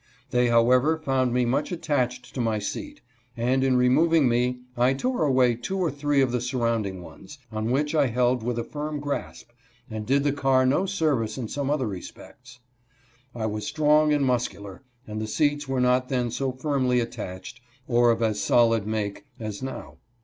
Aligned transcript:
They 0.31 0.47
however 0.47 0.97
found 0.97 1.31
me 1.31 1.45
much 1.45 1.71
attached 1.71 2.33
to 2.33 2.41
my 2.41 2.57
seat, 2.57 3.01
and 3.37 3.63
in 3.63 3.77
removing 3.77 4.27
me 4.27 4.61
I 4.75 4.95
tore 4.95 5.23
away 5.23 5.53
two 5.53 5.77
or 5.77 5.91
three 5.91 6.21
of 6.21 6.31
the 6.31 6.41
sur 6.41 6.57
rounding 6.57 7.03
ones, 7.03 7.37
on 7.51 7.69
which 7.69 7.93
I 7.93 8.07
held 8.07 8.41
with 8.41 8.57
a 8.57 8.63
firm 8.63 8.99
grasp, 8.99 9.49
and 9.91 10.03
did 10.03 10.23
the 10.23 10.33
car 10.33 10.65
no 10.65 10.87
service 10.87 11.37
in 11.37 11.49
some 11.49 11.69
other 11.69 11.85
respects. 11.87 12.61
I 13.35 13.45
was 13.45 13.67
strong 13.67 14.11
and 14.11 14.25
muscular, 14.25 14.81
and 15.05 15.21
the 15.21 15.27
seats 15.27 15.67
were 15.67 15.79
not 15.79 16.09
then 16.09 16.31
so 16.31 16.51
firmly 16.51 16.99
attached 16.99 17.61
or 17.87 18.09
of 18.09 18.23
as 18.23 18.41
solid 18.41 18.87
make. 18.87 19.25
as 19.39 19.61
now. 19.61 19.97